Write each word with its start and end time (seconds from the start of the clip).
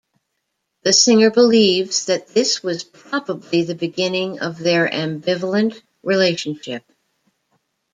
The 0.81 0.93
singer 0.93 1.29
believes 1.29 2.05
that 2.05 2.29
this 2.29 2.63
was 2.63 2.83
probably 2.83 3.61
the 3.65 3.75
beginning 3.75 4.39
of 4.39 4.57
their 4.57 4.89
ambivalent 4.89 5.79
relationship. 6.01 6.83